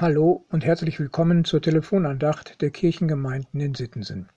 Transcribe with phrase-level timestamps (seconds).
[0.00, 4.28] Hallo und herzlich willkommen zur Telefonandacht der Kirchengemeinden in Sittensen.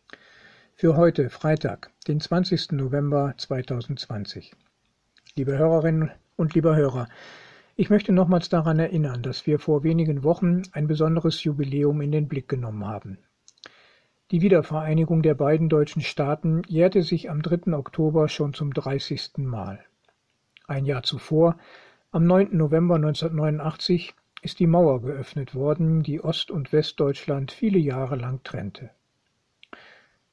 [0.73, 2.71] Für heute, Freitag, den 20.
[2.71, 4.53] November 2020.
[5.35, 7.07] Liebe Hörerinnen und lieber Hörer,
[7.75, 12.27] ich möchte nochmals daran erinnern, dass wir vor wenigen Wochen ein besonderes Jubiläum in den
[12.27, 13.19] Blick genommen haben.
[14.31, 17.73] Die Wiedervereinigung der beiden deutschen Staaten jährte sich am 3.
[17.73, 19.33] Oktober schon zum 30.
[19.37, 19.79] Mal.
[20.65, 21.59] Ein Jahr zuvor,
[22.09, 22.57] am 9.
[22.57, 28.89] November 1989, ist die Mauer geöffnet worden, die Ost- und Westdeutschland viele Jahre lang trennte.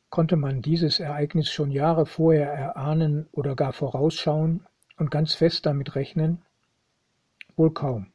[0.08, 5.94] Konnte man dieses Ereignis schon Jahre vorher erahnen oder gar vorausschauen und ganz fest damit
[5.94, 6.42] rechnen?
[7.56, 8.06] Wohl kaum.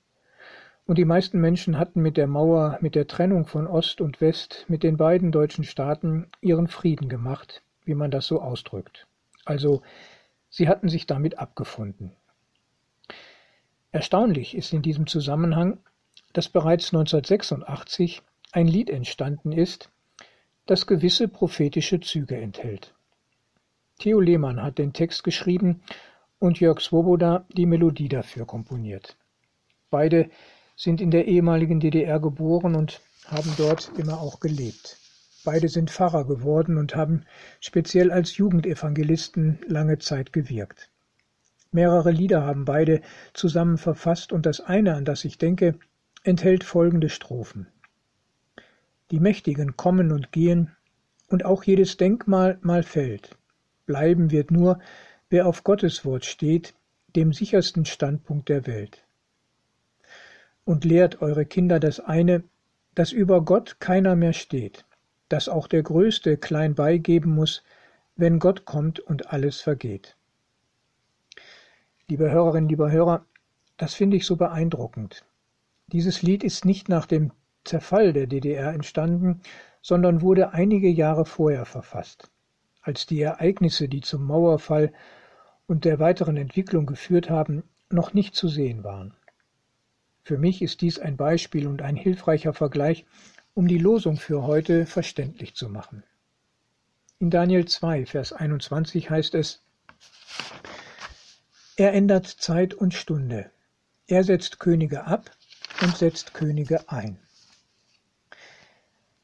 [0.85, 4.65] Und die meisten Menschen hatten mit der Mauer, mit der Trennung von Ost und West,
[4.67, 9.07] mit den beiden deutschen Staaten ihren Frieden gemacht, wie man das so ausdrückt.
[9.45, 9.81] Also,
[10.49, 12.11] sie hatten sich damit abgefunden.
[13.91, 15.77] Erstaunlich ist in diesem Zusammenhang,
[16.33, 19.89] dass bereits 1986 ein Lied entstanden ist,
[20.65, 22.93] das gewisse prophetische Züge enthält.
[23.99, 25.81] Theo Lehmann hat den Text geschrieben
[26.39, 29.17] und Jörg Swoboda die Melodie dafür komponiert.
[29.89, 30.29] Beide
[30.75, 34.97] sind in der ehemaligen DDR geboren und haben dort immer auch gelebt.
[35.45, 37.25] Beide sind Pfarrer geworden und haben
[37.59, 40.89] speziell als Jugendevangelisten lange Zeit gewirkt.
[41.71, 43.01] Mehrere Lieder haben beide
[43.33, 45.79] zusammen verfasst und das eine, an das ich denke,
[46.23, 47.67] enthält folgende Strophen.
[49.11, 50.71] Die Mächtigen kommen und gehen,
[51.27, 53.35] und auch jedes Denkmal mal fällt.
[53.87, 54.79] Bleiben wird nur,
[55.29, 56.75] wer auf Gottes Wort steht,
[57.15, 59.03] dem sichersten Standpunkt der Welt.
[60.63, 62.43] Und lehrt eure Kinder das eine,
[62.93, 64.85] dass über Gott keiner mehr steht,
[65.27, 67.63] dass auch der Größte klein beigeben muss,
[68.15, 70.15] wenn Gott kommt und alles vergeht.
[72.07, 73.25] Liebe Hörerinnen, lieber Hörer,
[73.77, 75.25] das finde ich so beeindruckend.
[75.93, 77.31] Dieses Lied ist nicht nach dem
[77.65, 79.41] Zerfall der DDR entstanden,
[79.79, 82.31] sondern wurde einige Jahre vorher verfasst,
[82.81, 84.91] als die Ereignisse, die zum Mauerfall
[85.67, 89.13] und der weiteren Entwicklung geführt haben, noch nicht zu sehen waren.
[90.23, 93.05] Für mich ist dies ein Beispiel und ein hilfreicher Vergleich,
[93.53, 96.03] um die Losung für heute verständlich zu machen.
[97.19, 99.61] In Daniel 2, Vers 21 heißt es,
[101.75, 103.51] er ändert Zeit und Stunde.
[104.07, 105.29] Er setzt Könige ab
[105.81, 107.17] und setzt Könige ein.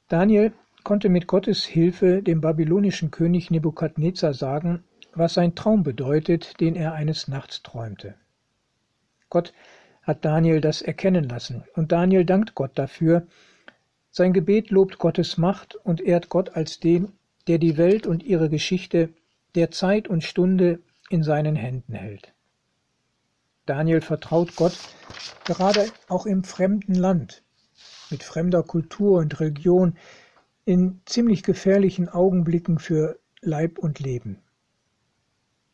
[0.08, 4.84] Daniel konnte mit Gottes Hilfe dem babylonischen König Nebukadnezar sagen,
[5.14, 8.16] was sein Traum bedeutet, den er eines Nachts träumte.
[9.30, 9.54] Gott
[10.02, 13.28] hat Daniel das erkennen lassen, und Daniel dankt Gott dafür.
[14.12, 17.12] Sein Gebet lobt Gottes Macht und ehrt Gott als den,
[17.48, 19.10] der die Welt und ihre Geschichte,
[19.56, 22.34] der Zeit und Stunde in seinen Händen hält.
[23.70, 24.76] Daniel vertraut Gott
[25.46, 27.44] gerade auch im fremden Land,
[28.10, 29.96] mit fremder Kultur und Religion,
[30.66, 34.42] in ziemlich gefährlichen Augenblicken für Leib und Leben.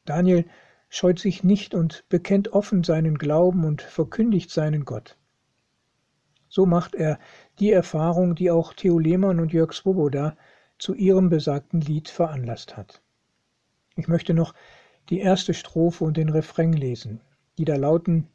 [0.04, 0.44] Daniel
[0.90, 5.18] scheut sich nicht und bekennt offen seinen Glauben und verkündigt seinen Gott.
[6.50, 7.18] So macht er
[7.60, 10.36] die Erfahrung, die auch Theo Lehmann und Jörg Swoboda
[10.80, 13.02] zu ihrem besagten Lied veranlasst hat.
[13.96, 14.54] Ich möchte noch
[15.08, 17.22] die erste Strophe und den Refrain lesen
[17.58, 18.28] die da lauten: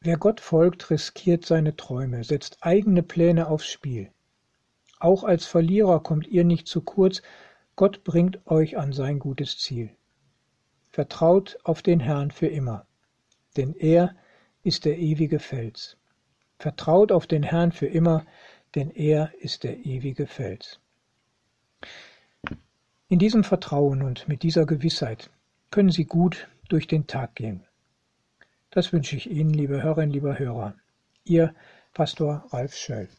[0.00, 4.10] Wer Gott folgt, riskiert seine Träume, setzt eigene Pläne aufs Spiel.
[4.98, 7.22] Auch als Verlierer kommt ihr nicht zu kurz,
[7.76, 9.90] Gott bringt euch an sein gutes Ziel.
[10.90, 12.86] Vertraut auf den Herrn für immer,
[13.56, 14.14] denn er
[14.62, 15.96] ist der ewige Fels.
[16.58, 18.24] Vertraut auf den Herrn für immer,
[18.74, 20.80] denn er ist der ewige Fels.
[23.08, 25.30] In diesem Vertrauen und mit dieser Gewissheit
[25.70, 27.66] können Sie gut durch den Tag gehen.
[28.74, 30.74] Das wünsche ich Ihnen, liebe Hörerinnen, lieber Hörer.
[31.24, 31.54] Ihr
[31.92, 33.10] Pastor Ralf Schöll.